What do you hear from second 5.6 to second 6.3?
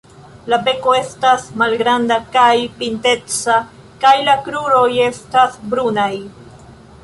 brunaj.